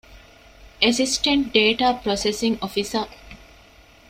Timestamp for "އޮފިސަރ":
2.61-3.07